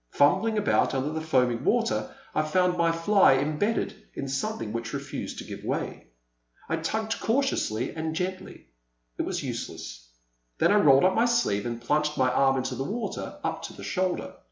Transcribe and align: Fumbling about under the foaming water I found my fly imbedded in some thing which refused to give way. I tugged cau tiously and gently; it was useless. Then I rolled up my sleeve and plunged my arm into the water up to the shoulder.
Fumbling 0.09 0.57
about 0.57 0.95
under 0.95 1.11
the 1.11 1.21
foaming 1.21 1.63
water 1.63 2.11
I 2.33 2.41
found 2.41 2.75
my 2.75 2.91
fly 2.91 3.33
imbedded 3.33 3.93
in 4.15 4.27
some 4.27 4.57
thing 4.57 4.73
which 4.73 4.93
refused 4.93 5.37
to 5.37 5.43
give 5.43 5.63
way. 5.63 6.07
I 6.67 6.77
tugged 6.77 7.19
cau 7.19 7.41
tiously 7.41 7.95
and 7.95 8.15
gently; 8.15 8.69
it 9.19 9.21
was 9.21 9.43
useless. 9.43 10.09
Then 10.57 10.71
I 10.71 10.77
rolled 10.77 11.03
up 11.05 11.13
my 11.13 11.25
sleeve 11.25 11.67
and 11.67 11.79
plunged 11.79 12.17
my 12.17 12.31
arm 12.31 12.57
into 12.57 12.73
the 12.73 12.83
water 12.83 13.37
up 13.43 13.61
to 13.65 13.73
the 13.73 13.83
shoulder. 13.83 14.33